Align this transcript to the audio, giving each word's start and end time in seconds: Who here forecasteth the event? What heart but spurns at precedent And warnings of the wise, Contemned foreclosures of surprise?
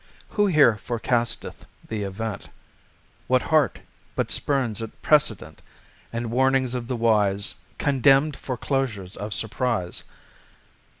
Who 0.29 0.47
here 0.47 0.77
forecasteth 0.77 1.63
the 1.87 2.01
event? 2.01 2.49
What 3.27 3.43
heart 3.53 3.81
but 4.15 4.31
spurns 4.31 4.81
at 4.81 4.99
precedent 5.03 5.61
And 6.11 6.31
warnings 6.31 6.73
of 6.73 6.87
the 6.87 6.95
wise, 6.95 7.53
Contemned 7.77 8.35
foreclosures 8.35 9.15
of 9.15 9.31
surprise? 9.31 10.03